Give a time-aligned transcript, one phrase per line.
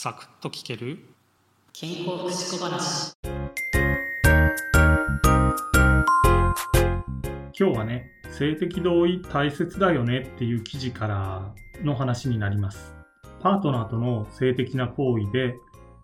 [0.00, 1.00] サクッと聞ける？
[1.72, 3.14] 健康福祉小話。
[7.52, 12.94] 今日はね性的同意大切だよねっていう記事からの話になります。
[13.40, 15.56] パートナーとの性的な行為で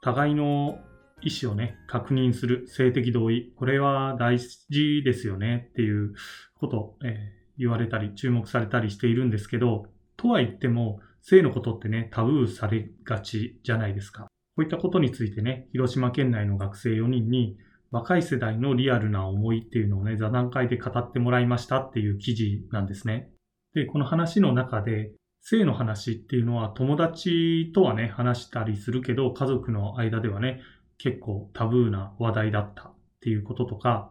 [0.00, 0.78] 互いの
[1.20, 3.52] 意思をね、確認する性的同意。
[3.58, 6.14] これは大事ですよねっていう
[6.58, 7.10] ことを、えー、
[7.58, 9.84] 言われたり注目されたりしているんですけど、
[10.16, 14.24] とは言っても、性のことってね、タブーされがちじゃないですか。
[14.24, 14.28] こ
[14.58, 17.56] ういったことについてね、広島県内の学生4人に
[17.90, 23.30] 若い世代のリアルな思いっていうのをね、座談会で語ってもらいましたっていう記事なんですね。
[23.74, 25.12] で、この話の中で、
[25.44, 30.60] 性の話っていうのは友達とはね、話したりするけど、家族の間ではね、
[30.98, 34.10] 結構タブーな話題だったっていうこととか、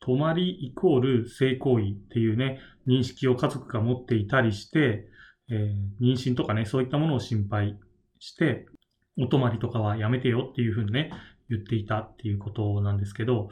[0.00, 5.08] 泊まりイコール性行為っていうね、認識を家族が持っていたりして、
[5.50, 7.78] えー、妊娠とかね、そういったものを心配
[8.18, 8.66] して、
[9.18, 11.10] お泊まりとかはやめてよっていうふうにね、
[11.48, 13.50] 言っていたっていうことなんですけど、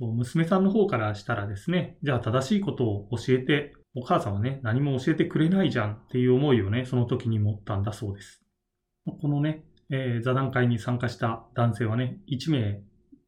[0.00, 8.40] 娘さんの方からしたらですね、じゃあ正しいことを教えて、お母さんはね、何も教えてくれないじゃんっていう思いをね、その時に持ったんだそうです。
[9.04, 12.80] このね、えー、座談会に参加した男性はね、1名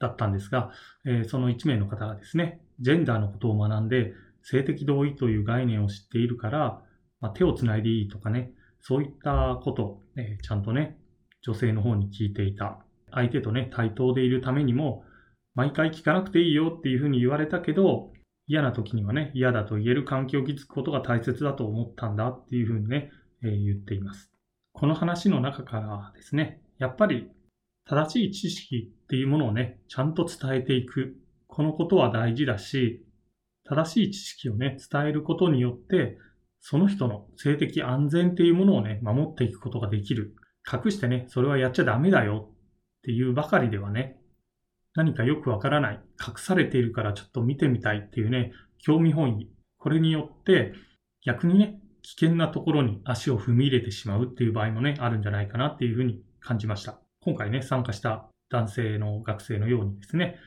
[0.00, 0.72] だったんですが、
[1.06, 4.12] えー、その1名の方がですね、ジェンダーのことを学んで、
[4.42, 6.82] 性的同意という概念を知っているから、
[7.20, 10.98] まあ、手をつないでいいとかね、そういったこと、えー、ちゃんとね、
[11.42, 12.84] 女性の方に聞いていた。
[13.10, 15.04] 相手とね、対等でいるためにも、
[15.54, 18.12] 毎回聞かなくていいよっていうふうに言われたけど、
[18.46, 23.10] 嫌な時にはね、嫌だと言える環境を築くことが大切だと思ったんだっていうふうにね、
[23.42, 24.30] えー、言っています。
[24.72, 27.30] この話の中からですね、やっぱり
[27.88, 31.16] 正しい知識っていうものをね、ちゃんと伝えていく。
[31.46, 33.04] このことは大事だし、
[33.64, 36.18] 正しい知識をね、伝えることによって、
[36.60, 40.34] その人の性的安全っていうものをね、守っていくことができる。
[40.70, 44.18] 隠してね、それはやっちゃダメだよっていうばかりではね、
[44.94, 49.50] 何かよくわからない、隠されているからちょっと見てみたいっていうね、興味本位。
[49.78, 50.74] これによって、
[51.24, 57.00] 逆にね、危険なところに足を踏み入れてしまうっていう場合もね、あるんじゃないかなっていうふうに感じました。
[57.20, 60.38] 今回ね、参加した男性の学生のようにですね、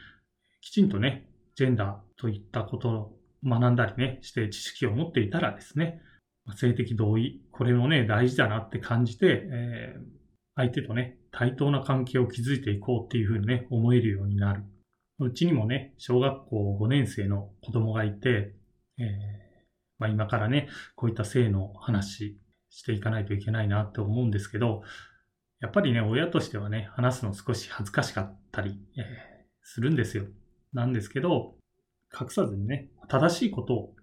[0.62, 3.14] きちんとね、ジェンダーといったこと
[3.44, 6.02] 学んだりね、して知識を持っていたらですね、
[6.56, 10.02] 性的同意、これもね、大事だなって感じて、えー、
[10.56, 14.64] 相手とね、対等な関係を築いていこうっていうふうにね、思えるようになる。
[15.20, 18.56] うちにもね、小学校5年生の子供がいて、
[18.98, 19.06] えー、
[20.00, 24.82] まあ、今からね、こういった性の話していかないといけないなって思うんですけど、
[25.60, 29.04] やっぱりね、親としてはね、話すの少し恥ずかしかったり、えー、
[29.62, 30.26] するんですよ。
[30.74, 31.56] なんですけど、
[32.20, 33.94] 隠さずにね、正しいことを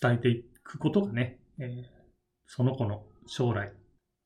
[0.00, 1.84] 伝えていくことがね、えー、
[2.46, 3.70] その子の将来、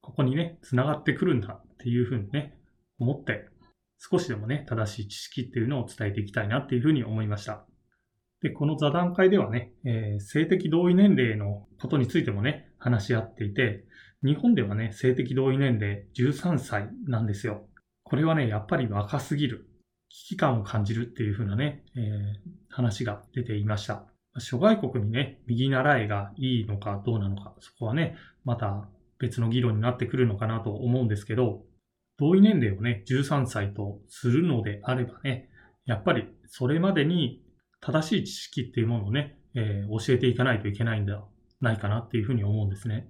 [0.00, 2.56] ここにね、繋がってくるんだっていうふうにね、
[3.00, 3.48] 思って、
[3.98, 7.66] 少しでもね、正しい知識っていうのを伝えていきたいなっていうふうに思いました。
[8.40, 13.84] で、この座談会ではね、えー、性的同意年齢のことについてもね、話し合っていて、
[14.22, 17.66] 日本ではね、性的同意年齢13歳なんですよ。
[18.04, 19.66] これはね、やっぱり若すぎる。
[20.08, 22.02] 危機感を感じるっていう風なね、えー、
[22.68, 24.09] 話が出ていました。
[24.38, 31.62] 諸外国にね、右習いがいいのかどうなのか、そこはね、また別の議論になってくるのかなと思うんですけど、
[32.18, 35.48] 同意年齢をね、13歳とするのであればね、
[35.84, 37.42] やっぱりそれまでに
[37.80, 41.22] 正しい知識っていうものをね、えー、教えていかないといけないんじゃ
[41.60, 43.08] ないかなっていうふうに思うんですね。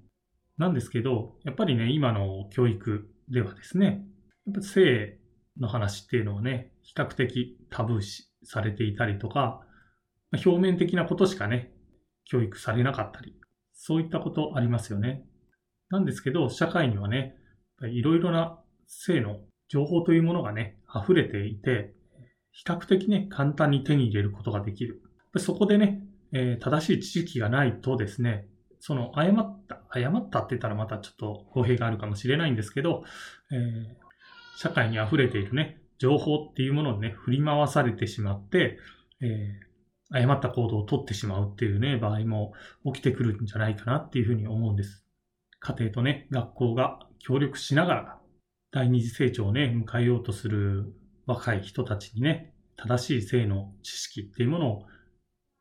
[0.59, 4.05] なんですけど、やっぱりね、今の教育ではですね、
[4.47, 5.19] やっぱ性
[5.59, 9.63] の話っていうのはね、比較的タブー視されていたりとか、
[10.33, 11.73] 表面的なことしかね、
[12.25, 13.37] 教育されなかったり、
[13.73, 15.25] そういったことありますよね。
[15.91, 17.37] なんですけど、社会にはね、
[17.83, 21.95] いろいろな性の情報というものがね、溢れていて、
[22.53, 25.03] 比較的ね、簡単に手に入れることができる。
[25.39, 26.03] そこでね、
[26.33, 28.47] えー、正しい知識がないとですね、
[28.81, 33.05] その誤った、誤ったって言ったらまたちょっと語弊があるかもしれないんですけど、
[33.53, 38.79] えー、社会に溢れているね、情報っていうものにね、振り回されてしまって、
[39.21, 39.70] えー、
[40.11, 42.53] 誤った行動をとってしまうっていうね、場合も
[42.85, 45.05] 起きてくるんじゃないかなっていうふうに思うんです。
[45.61, 48.19] 家庭とね、学校が協力しながら、
[48.73, 50.93] 第二次成長をね、迎えようとする
[51.27, 54.83] 若い人たちにね、正しい性の知識っていうものを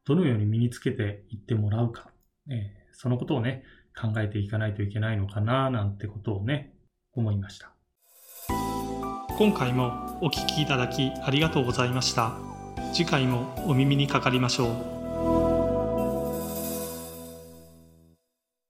[0.05, 2.11] どのように身につけていってもらうか、
[2.49, 2.57] えー、
[2.93, 3.63] そのことをね、
[3.99, 6.73] 考えていかないといけないのかな、なんてことをね、
[7.13, 7.73] 思いました。
[9.37, 12.48] 今回もお聴きいただきありがとうございました。
[12.91, 14.98] 次回もお耳にかかりましょう。